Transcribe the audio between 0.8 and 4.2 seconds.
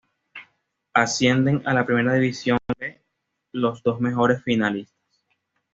Ascienden a la Primera División B los dos